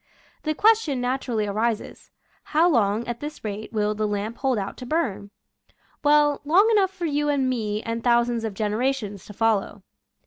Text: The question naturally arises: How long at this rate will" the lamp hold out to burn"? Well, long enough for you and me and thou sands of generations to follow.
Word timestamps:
The 0.41 0.55
question 0.55 0.99
naturally 0.99 1.45
arises: 1.45 2.09
How 2.57 2.67
long 2.67 3.05
at 3.07 3.19
this 3.19 3.43
rate 3.43 3.71
will" 3.71 3.93
the 3.93 4.07
lamp 4.07 4.37
hold 4.37 4.57
out 4.57 4.75
to 4.77 4.85
burn"? 4.87 5.29
Well, 6.03 6.41
long 6.43 6.67
enough 6.71 6.89
for 6.91 7.05
you 7.05 7.29
and 7.29 7.47
me 7.47 7.83
and 7.83 8.01
thou 8.01 8.23
sands 8.23 8.43
of 8.43 8.55
generations 8.55 9.25
to 9.25 9.33
follow. 9.33 9.83